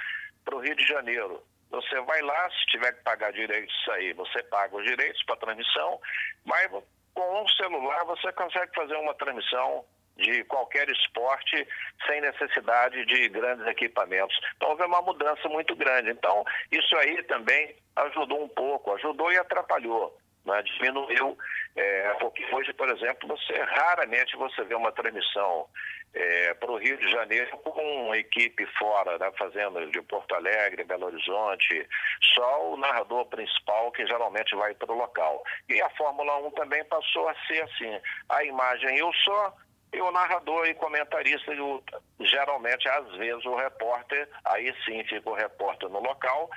[0.46, 1.44] para o Rio de Janeiro.
[1.70, 6.00] Você vai lá, se tiver que pagar direitos aí, você paga os direitos para transmissão,
[6.46, 6.70] mas
[7.14, 9.84] com um celular você consegue fazer uma transmissão
[10.18, 11.68] de qualquer esporte
[12.06, 14.38] sem necessidade de grandes equipamentos.
[14.56, 16.10] Então houve uma mudança muito grande.
[16.10, 20.18] Então isso aí também ajudou um pouco, ajudou e atrapalhou.
[20.46, 20.64] Né?
[20.64, 21.38] Diminuiu,
[21.76, 25.68] é, porque hoje, por exemplo, você raramente você vê uma transmissão
[26.14, 30.84] é, para o Rio de Janeiro com uma equipe fora, né, fazendo de Porto Alegre,
[30.84, 31.88] Belo Horizonte,
[32.34, 35.44] só o narrador principal que geralmente vai para o local.
[35.70, 38.00] E a Fórmula 1 também passou a ser assim,
[38.30, 39.54] a imagem eu só
[39.94, 41.82] e o narrador e comentarista, e o,
[42.20, 46.50] geralmente, às vezes, o repórter, aí sim fica o repórter no local,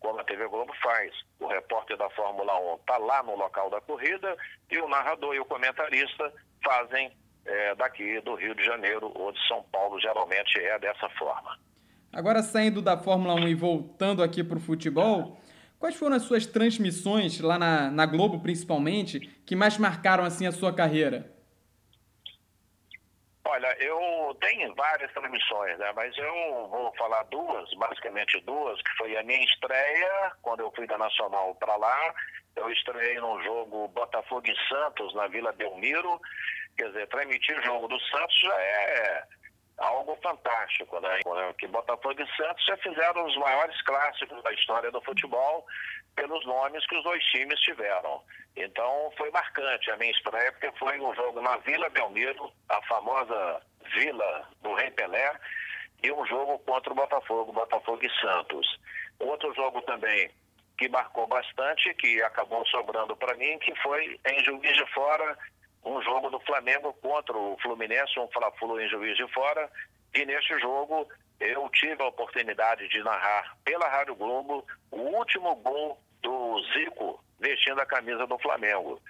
[0.00, 1.12] como a TV Globo faz.
[1.38, 4.36] O repórter da Fórmula 1 está lá no local da corrida
[4.70, 6.32] e o narrador e o comentarista
[6.64, 7.12] fazem
[7.44, 11.56] é, daqui do Rio de Janeiro ou de São Paulo, geralmente é dessa forma.
[12.12, 15.40] Agora, saindo da Fórmula 1 e voltando aqui para o futebol,
[15.78, 20.52] quais foram as suas transmissões lá na, na Globo, principalmente, que mais marcaram assim a
[20.52, 21.32] sua carreira?
[23.44, 25.92] Olha, eu tenho várias transmissões, né?
[25.96, 30.86] Mas eu vou falar duas, basicamente duas, que foi a minha estreia, quando eu fui
[30.86, 32.14] da Nacional para lá.
[32.54, 36.20] Eu estreiei num jogo Botafogo e Santos, na Vila Belmiro.
[36.76, 39.24] Quer dizer, transmitir o jogo do Santos já é
[39.82, 41.20] algo fantástico, né?
[41.58, 45.66] Que Botafogo e Santos já fizeram os maiores clássicos da história do futebol
[46.14, 48.22] pelos nomes que os dois times tiveram.
[48.56, 53.62] Então foi marcante a minha estreia, porque foi um jogo na Vila Belmiro, a famosa
[53.94, 55.32] Vila do Rei Pelé,
[56.02, 58.80] e um jogo contra o Botafogo, Botafogo e Santos.
[59.18, 60.30] Outro jogo também
[60.78, 65.38] que marcou bastante, que acabou sobrando para mim, que foi em Juiz de Fora,
[65.84, 69.70] um jogo do Flamengo contra o Fluminense, um Fla-Flu em Juiz de Fora,
[70.14, 71.08] e neste jogo
[71.40, 77.80] eu tive a oportunidade de narrar pela Rádio Globo o último gol do Zico vestindo
[77.80, 79.00] a camisa do Flamengo.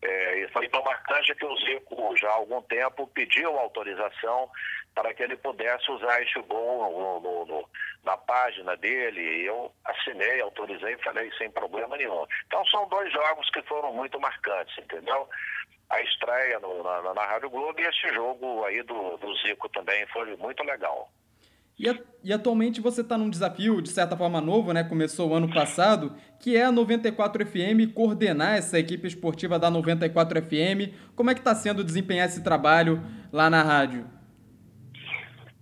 [0.00, 4.48] É, e foi tão marcante que o Zico, já há algum tempo, pediu autorização
[4.94, 7.68] para que ele pudesse usar este gol no, no, no,
[8.04, 9.20] na página dele.
[9.20, 12.24] E eu assinei, autorizei falei sem problema nenhum.
[12.46, 15.28] Então são dois jogos que foram muito marcantes, entendeu?
[15.90, 20.36] A estreia na, na Rádio Globo e esse jogo aí do, do Zico também foi
[20.36, 21.10] muito legal.
[21.78, 21.86] E,
[22.24, 24.82] e atualmente você está num desafio, de certa forma, novo, né?
[24.82, 30.42] Começou o ano passado, que é a 94 FM, coordenar essa equipe esportiva da 94
[30.42, 30.92] FM.
[31.14, 33.00] Como é que está sendo desempenhar esse trabalho
[33.32, 34.04] lá na rádio?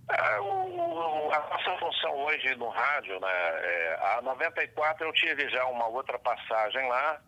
[0.09, 3.29] É, o, a nossa função hoje no rádio, né?
[3.29, 7.21] É, a 94 eu tive já uma outra passagem lá,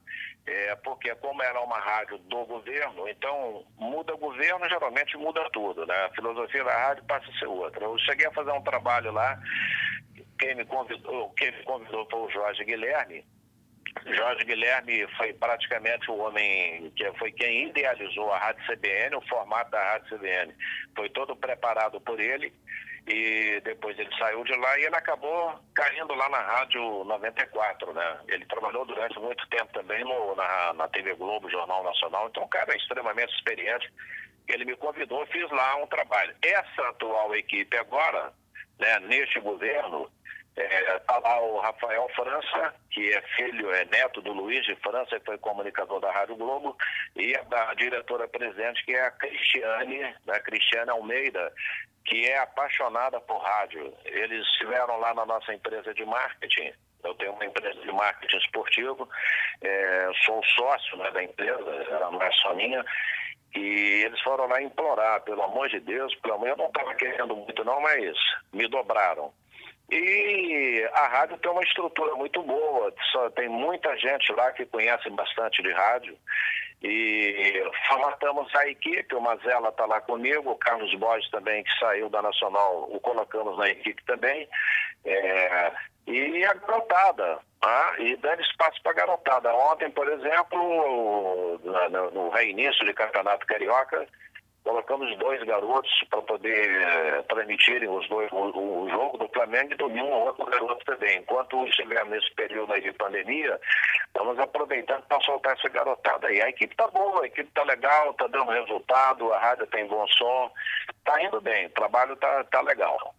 [0.50, 5.96] é, porque como era uma rádio do governo, então muda governo, geralmente muda tudo, né?
[6.06, 7.84] A filosofia da rádio passa a ser outra.
[7.84, 9.40] Eu cheguei a fazer um trabalho lá,
[10.40, 13.26] quem me convidou, quem me convidou foi o Jorge Guilherme.
[14.06, 19.72] Jorge Guilherme foi praticamente o homem que foi quem idealizou a Rádio CBN, o formato
[19.72, 20.54] da Rádio CBN.
[20.96, 22.54] Foi todo preparado por ele
[23.10, 28.20] e depois ele saiu de lá e ele acabou caindo lá na Rádio 94, né?
[28.28, 32.48] Ele trabalhou durante muito tempo também no, na, na TV Globo, Jornal Nacional, então o
[32.48, 33.92] cara é extremamente experiente.
[34.48, 36.36] Ele me convidou, fiz lá um trabalho.
[36.44, 38.32] Essa atual equipe agora,
[38.80, 40.10] né, neste governo,
[40.60, 44.76] Está é, tá lá o Rafael França, que é filho, é neto do Luiz de
[44.78, 46.76] França, que foi comunicador da Rádio Globo,
[47.16, 51.54] e a diretora presente, que é a Cristiane, a né, Cristiane Almeida,
[52.10, 53.94] que é apaixonada por rádio.
[54.04, 56.74] Eles estiveram lá na nossa empresa de marketing.
[57.04, 59.08] Eu tenho uma empresa de marketing esportivo,
[59.62, 62.84] é, sou sócio né, da empresa, não é só minha.
[63.56, 67.36] E eles foram lá implorar, pelo amor de Deus, pelo amor, eu não estava querendo
[67.36, 68.18] muito não, mas
[68.52, 69.32] me dobraram.
[69.92, 75.10] E a rádio tem uma estrutura muito boa, só tem muita gente lá que conhece
[75.10, 76.18] bastante de rádio.
[76.82, 82.10] E formatamos a equipe, o Mazela está lá comigo, o Carlos Borges também, que saiu
[82.10, 84.48] da Nacional, o colocamos na equipe também.
[85.04, 85.72] É,
[86.08, 89.54] e a garotada, ah, e dando espaço para a garotada.
[89.54, 94.08] Ontem, por exemplo, no, no reinício de Campeonato Carioca,
[94.64, 99.78] colocamos dois garotos para poder é, transmitirem os dois, o, o, jogo do Flamengo e
[99.78, 101.20] domingo um outro garoto também.
[101.20, 103.60] Enquanto estivermos nesse período aí de pandemia,
[104.08, 106.42] estamos aproveitando para soltar essa garotada aí.
[106.42, 110.06] A equipe está boa, a equipe está legal, está dando resultado, a rádio tem bom
[110.08, 110.52] som,
[110.98, 113.16] está indo bem, o trabalho está tá legal.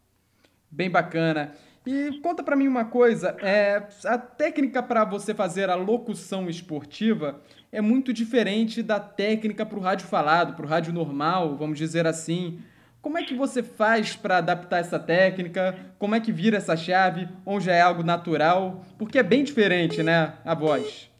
[0.70, 1.52] Bem bacana.
[1.92, 7.42] E conta para mim uma coisa, é, a técnica para você fazer a locução esportiva
[7.72, 12.06] é muito diferente da técnica para o rádio falado, para o rádio normal, vamos dizer
[12.06, 12.62] assim.
[13.02, 15.76] Como é que você faz para adaptar essa técnica?
[15.98, 17.28] Como é que vira essa chave?
[17.44, 18.84] Ou já é algo natural?
[18.96, 21.10] Porque é bem diferente, né, a voz.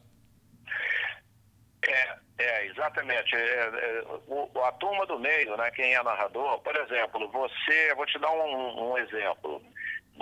[1.85, 3.35] É, é exatamente.
[3.35, 8.05] É, é, o, a turma do meio, né, quem é narrador, por exemplo, você, vou
[8.05, 9.61] te dar um, um exemplo.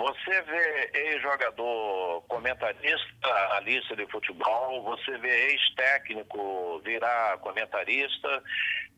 [0.00, 8.42] Você vê ex-jogador comentarista a lista de futebol, você vê ex-técnico virar comentarista,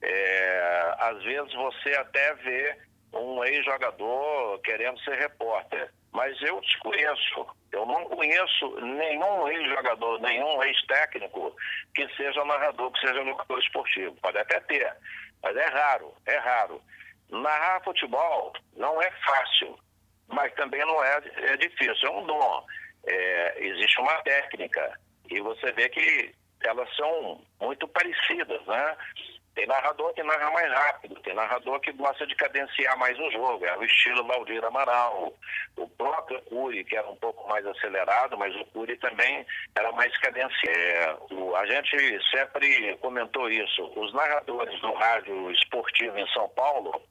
[0.01, 2.79] é, às vezes você até vê
[3.13, 5.93] um ex-jogador querendo ser repórter.
[6.13, 11.53] Mas eu desconheço, eu não conheço nenhum ex-jogador, nenhum ex-técnico
[11.97, 14.15] que seja narrador, que seja locutor esportivo.
[14.23, 14.97] Pode até ter,
[15.43, 16.81] mas é raro, é raro.
[17.29, 19.77] Narrar futebol não é fácil
[20.29, 22.67] mas também não é, é difícil, é um dom.
[23.07, 24.99] É, existe uma técnica
[25.31, 28.97] e você vê que elas são muito parecidas, né?
[29.55, 33.65] Tem narrador que narra mais rápido, tem narrador que gosta de cadenciar mais o jogo,
[33.67, 35.35] é o estilo Valdir Amaral.
[35.77, 39.45] O próprio Cury, que era um pouco mais acelerado, mas o Cury também
[39.77, 40.55] era mais cadenciado.
[40.69, 43.93] É, a gente sempre comentou isso.
[43.95, 47.03] Os narradores do rádio esportivo em São Paulo,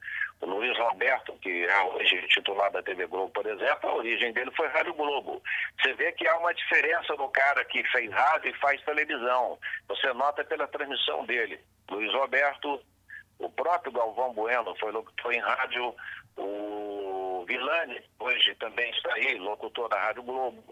[0.41, 4.51] O Luiz Roberto, que é hoje titular da TV Globo, por exemplo, a origem dele
[4.55, 5.41] foi Rádio Globo.
[5.79, 9.59] Você vê que há uma diferença no cara que fez rádio e faz televisão.
[9.87, 11.59] Você nota pela transmissão dele.
[11.89, 12.81] Luiz Roberto,
[13.37, 15.95] o próprio Galvão Bueno foi locutor em rádio,
[16.37, 20.63] o Vilani hoje também está aí, locutor da Rádio Globo.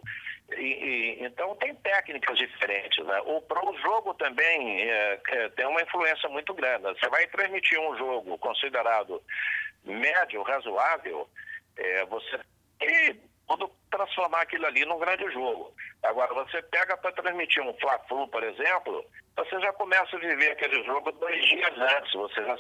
[0.58, 3.06] E, e, então tem técnicas diferentes.
[3.06, 3.22] Né?
[3.26, 3.42] O,
[3.82, 6.84] jogo também é, é, tem uma influência muito grande.
[6.84, 9.22] Você vai transmitir um jogo considerado
[9.84, 11.30] médio, razoável,
[11.78, 12.40] é, você
[12.80, 15.74] tem tudo transformar aquilo ali num grande jogo.
[16.04, 19.04] Agora, você pega para transmitir um Fla-Flu, por exemplo,
[19.36, 22.56] você já começa a viver aquele jogo dois dias antes, você já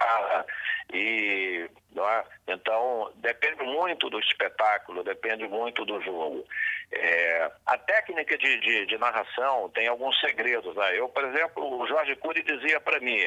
[0.00, 0.44] ah,
[0.92, 2.24] e é?
[2.48, 6.44] então depende muito do espetáculo, depende muito do jogo.
[6.92, 10.76] É, a técnica de, de, de, narração tem alguns segredos.
[10.76, 10.98] Né?
[10.98, 13.18] Eu, por exemplo, o Jorge Cury dizia para mim,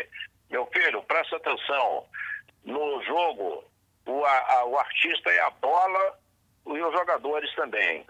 [0.51, 2.05] meu filho, presta atenção,
[2.63, 3.63] no jogo
[4.05, 6.19] o, a, o artista é a bola
[6.75, 8.05] e os jogadores também.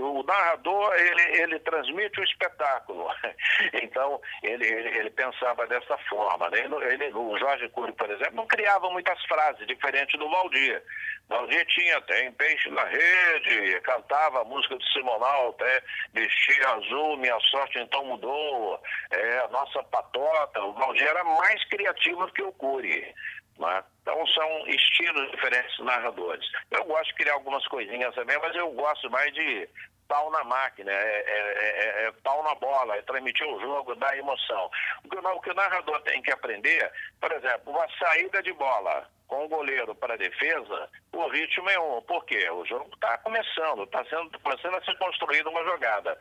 [0.00, 3.08] O narrador, ele, ele transmite o espetáculo.
[3.74, 6.48] Então, ele, ele, pensava dessa forma.
[6.50, 6.60] Né?
[6.60, 10.82] Ele, o Jorge Cury, por exemplo, não criava muitas frases, diferente do Valdir.
[11.28, 17.38] Valdir tinha, tem peixe na rede, cantava a música do Simonal, até vestia azul, minha
[17.40, 20.62] sorte então mudou, é, nossa patota.
[20.62, 23.14] O Valdir era mais criativo que o Cury.
[23.58, 23.84] Né?
[24.02, 26.44] Então são estilos diferentes de narradores.
[26.70, 29.68] Eu gosto de criar algumas coisinhas também, mas eu gosto mais de
[30.08, 34.16] pau na máquina, é, é, é, é pau na bola, é transmitir o jogo, dar
[34.18, 34.70] emoção.
[35.04, 39.08] O que, o que o narrador tem que aprender, por exemplo, uma saída de bola
[39.26, 42.02] com o goleiro para a defesa, o ritmo é um.
[42.02, 42.50] Por quê?
[42.50, 46.18] O jogo está começando, está sendo, tá sendo construída uma jogada.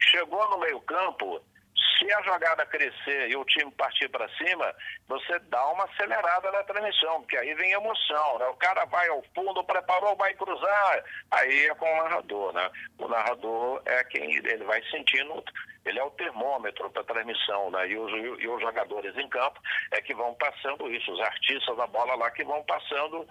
[0.00, 1.44] Chegou no meio-campo,
[2.04, 4.74] se a jogada crescer e o time partir para cima,
[5.08, 8.46] você dá uma acelerada na transmissão, porque aí vem emoção, né?
[8.46, 12.70] O cara vai ao fundo, preparou, vai cruzar, aí é com o narrador, né?
[12.98, 15.42] O narrador é quem ele vai sentindo,
[15.86, 17.88] ele é o termômetro para a transmissão, né?
[17.88, 19.58] E os, e os jogadores em campo
[19.92, 23.26] é que vão passando isso, os artistas da bola lá que vão passando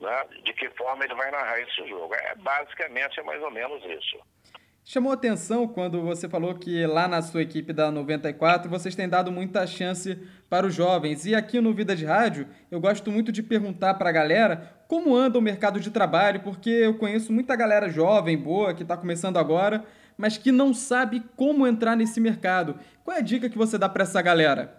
[0.00, 0.24] né?
[0.44, 2.14] de que forma ele vai narrar esse jogo.
[2.14, 4.18] É basicamente é mais ou menos isso.
[4.84, 9.30] Chamou atenção quando você falou que lá na sua equipe da 94 vocês têm dado
[9.30, 10.16] muita chance
[10.48, 11.26] para os jovens.
[11.26, 15.14] E aqui no Vida de Rádio, eu gosto muito de perguntar para a galera como
[15.14, 19.38] anda o mercado de trabalho, porque eu conheço muita galera jovem, boa, que está começando
[19.38, 19.84] agora,
[20.16, 22.78] mas que não sabe como entrar nesse mercado.
[23.04, 24.76] Qual é a dica que você dá para essa galera?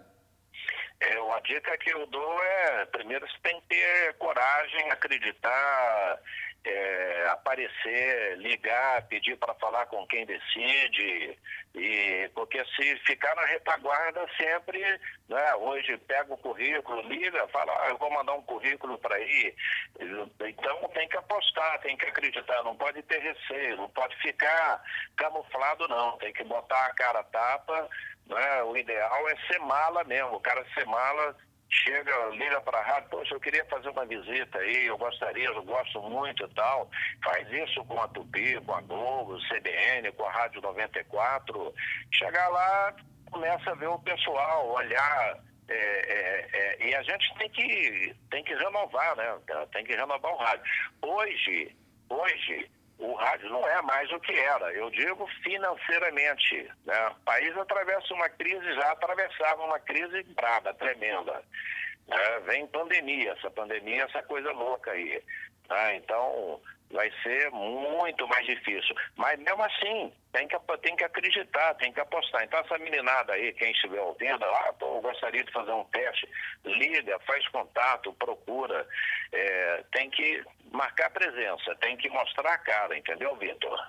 [1.00, 6.20] É, a dica que eu dou é, primeiro você tem que ter coragem, acreditar,
[6.63, 11.38] é, aparecer, ligar, pedir para falar com quem decide,
[11.74, 14.80] e porque se ficar na retaguarda sempre,
[15.28, 19.56] né, hoje pega o currículo, liga, fala, ah, eu vou mandar um currículo para ir.
[20.39, 24.84] Então tem que apostar, tem que acreditar, não pode ter receio, não pode ficar
[25.15, 27.89] camuflado não, tem que botar a cara tapa,
[28.28, 28.63] né?
[28.63, 31.36] o ideal é ser mala mesmo, o cara ser mala
[31.72, 35.64] chega, liga para a rádio, poxa, eu queria fazer uma visita aí, eu gostaria, eu
[35.64, 36.90] gosto muito e tal.
[37.24, 41.74] Faz isso com a Tupi, com a Globo, CBN, com a Rádio 94.
[42.12, 42.96] Chegar lá,
[43.32, 45.40] começa a ver o pessoal, olhar.
[45.70, 49.40] É, é, é, e a gente tem que, tem que renovar, né?
[49.72, 50.66] Tem que renovar o rádio.
[51.02, 51.76] Hoje,
[52.10, 52.70] hoje,
[53.02, 54.72] o rádio não é mais o que era.
[54.74, 56.70] Eu digo financeiramente.
[56.86, 57.08] Né?
[57.10, 61.44] O país atravessa uma crise, já atravessava uma crise braba, tremenda.
[62.08, 62.40] Né?
[62.46, 65.22] Vem pandemia, essa pandemia, essa coisa louca aí.
[65.68, 65.96] Né?
[65.96, 68.95] Então, vai ser muito mais difícil.
[69.15, 72.43] Mas mesmo assim, tem que, tem que acreditar, tem que apostar.
[72.43, 76.27] Então, essa meninada aí, quem estiver ouvindo, ah, eu gostaria de fazer um teste,
[76.65, 78.88] liga, faz contato, procura.
[79.32, 83.80] É, tem que marcar presença, tem que mostrar a cara, entendeu, Vitor?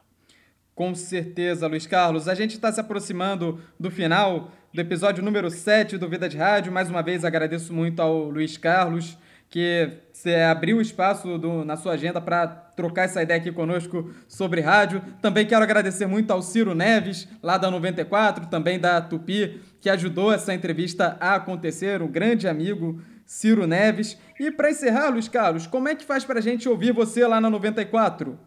[0.75, 2.29] Com certeza, Luiz Carlos.
[2.29, 6.73] A gente está se aproximando do final do episódio número 7 do Vida de Rádio.
[6.73, 9.19] Mais uma vez agradeço muito ao Luiz Carlos
[9.53, 14.61] que você abriu espaço do, na sua agenda para trocar essa ideia aqui conosco sobre
[14.61, 15.03] rádio.
[15.21, 20.33] Também quero agradecer muito ao Ciro Neves, lá da 94, também da Tupi, que ajudou
[20.33, 24.19] essa entrevista a acontecer, um grande amigo, Ciro Neves.
[24.39, 27.41] E para encerrar, Luiz Carlos, como é que faz para a gente ouvir você lá
[27.41, 28.39] na 94?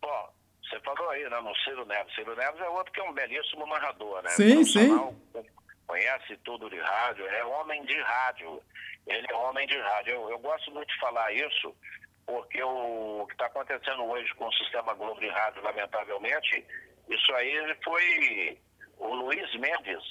[0.00, 0.28] Bom,
[0.62, 2.14] você falou aí, né, no Ciro Neves.
[2.14, 4.30] Ciro Neves é outro que é um belíssimo narrador, né?
[4.30, 5.14] Sim, sim.
[5.86, 8.60] Conhece tudo de rádio, é homem de rádio
[9.06, 10.12] ele é homem de rádio.
[10.12, 11.74] Eu, eu gosto muito de falar isso,
[12.26, 16.66] porque o, que está acontecendo hoje com o sistema Globo de rádio, lamentavelmente,
[17.08, 18.58] isso aí foi
[18.98, 20.02] o Luiz Mendes.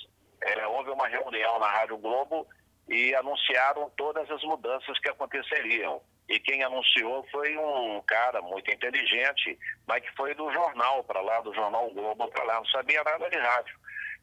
[0.42, 2.48] É, houve uma reunião na Rádio Globo
[2.90, 6.02] e anunciaram todas as mudanças que aconteceriam.
[6.30, 9.58] E quem anunciou foi um cara muito inteligente,
[9.88, 13.30] mas que foi do jornal para lá, do Jornal Globo para lá, não sabia nada
[13.30, 13.78] de rádio.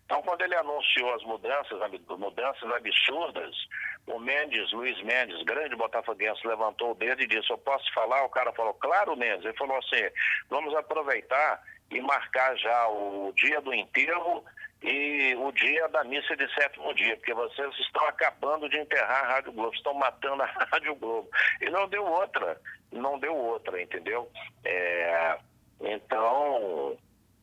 [0.05, 1.79] Então, quando ele anunciou as mudanças,
[2.19, 3.55] mudanças absurdas,
[4.07, 8.25] o Mendes, Luiz Mendes, grande botafoguense, levantou o dedo e disse: Eu posso falar?
[8.25, 9.45] O cara falou: Claro, Mendes.
[9.45, 10.03] Ele falou assim:
[10.49, 14.45] Vamos aproveitar e marcar já o dia do enterro
[14.83, 19.35] e o dia da missa de sétimo dia, porque vocês estão acabando de enterrar a
[19.35, 21.29] Rádio Globo, estão matando a Rádio Globo.
[21.61, 22.59] E não deu outra,
[22.91, 24.31] não deu outra, entendeu?
[24.65, 25.39] É,
[25.83, 26.97] então,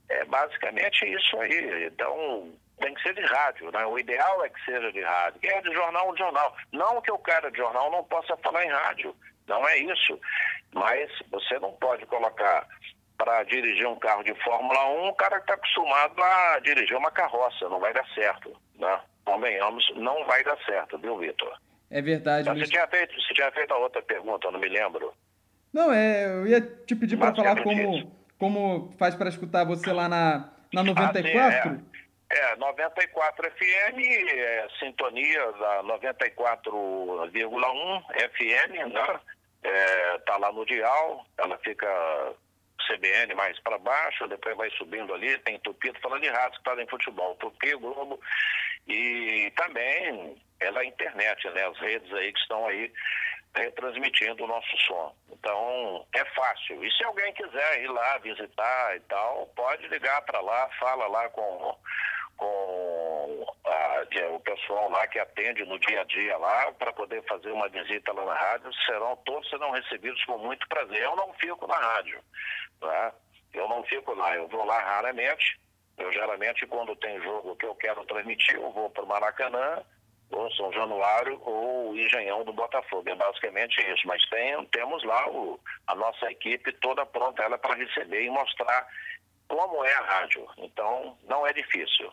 [0.10, 1.86] é basicamente isso aí.
[1.86, 3.86] Então, tem que ser de rádio, né?
[3.86, 5.40] O ideal é que seja de rádio.
[5.40, 6.56] Quem é de jornal, de jornal.
[6.72, 9.16] Não que o cara de jornal não possa falar em rádio,
[9.48, 10.20] não é isso.
[10.74, 12.68] Mas você não pode colocar
[13.18, 17.68] para dirigir um carro de Fórmula 1, o cara está acostumado a dirigir uma carroça,
[17.68, 19.00] não vai dar certo, né?
[19.26, 21.58] Convenhamos, não vai dar certo, viu, Vitor?
[21.90, 22.48] É verdade.
[22.48, 22.60] Mas...
[22.60, 25.12] Você, tinha feito, você tinha feito a outra pergunta, eu não me lembro.
[25.74, 30.08] Não, é, eu ia te pedir para falar como, como faz para escutar você lá
[30.08, 31.40] na, na 94.
[31.40, 31.97] Ah, sim, é.
[32.30, 39.20] É, 94 FM, é, sintonia da 94,1 FM, né?
[39.64, 41.88] É, tá lá no dial, ela fica
[42.88, 46.82] CBN mais para baixo, depois vai subindo ali, tem Tupi, falando de rádio que está
[46.82, 48.20] em futebol, Tupi, Globo,
[48.88, 51.68] e também pela internet, né?
[51.68, 52.92] As redes aí que estão aí
[53.56, 55.16] retransmitindo o nosso som.
[55.32, 56.84] Então, é fácil.
[56.84, 61.30] E se alguém quiser ir lá visitar e tal, pode ligar para lá, fala lá
[61.30, 61.76] com
[62.38, 67.52] com a, o pessoal lá que atende no dia a dia lá para poder fazer
[67.52, 71.02] uma visita lá na rádio, serão todos serão recebidos com muito prazer.
[71.02, 72.22] Eu não fico na rádio,
[72.80, 73.14] tá?
[73.54, 75.60] Eu não fico lá, eu vou lá raramente.
[75.98, 79.84] Eu geralmente quando tem jogo que eu quero transmitir, eu vou para o Maracanã,
[80.32, 83.10] ou São Januário, ou o Engenhão do Botafogo.
[83.10, 84.08] É basicamente isso.
[84.08, 88.88] Mas tem, temos lá o, a nossa equipe toda pronta ela para receber e mostrar
[89.48, 90.46] como é a rádio.
[90.58, 92.12] Então, não é difícil.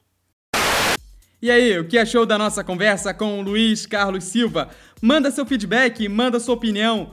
[1.45, 4.71] E aí, o que achou da nossa conversa com o Luiz Carlos Silva?
[5.03, 7.11] Manda seu feedback, manda sua opinião.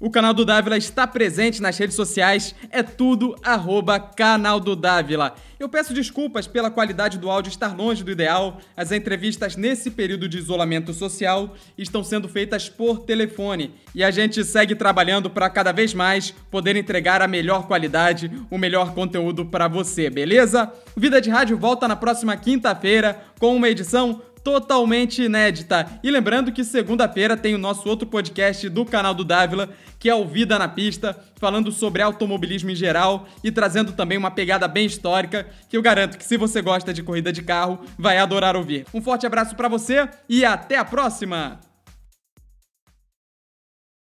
[0.00, 5.36] O canal do Dávila está presente nas redes sociais, é tudo arroba canal do Dávila.
[5.58, 8.60] Eu peço desculpas pela qualidade do áudio estar longe do ideal.
[8.76, 14.44] As entrevistas nesse período de isolamento social estão sendo feitas por telefone e a gente
[14.44, 19.68] segue trabalhando para cada vez mais poder entregar a melhor qualidade, o melhor conteúdo para
[19.68, 20.72] você, beleza?
[20.96, 25.98] Vida de Rádio volta na próxima quinta-feira com uma edição totalmente inédita.
[26.02, 30.14] E lembrando que segunda-feira tem o nosso outro podcast do canal do Dávila, que é
[30.14, 34.84] o Vida na Pista, falando sobre automobilismo em geral e trazendo também uma pegada bem
[34.84, 38.86] histórica, que eu garanto que se você gosta de corrida de carro, vai adorar ouvir.
[38.92, 41.58] Um forte abraço para você e até a próxima.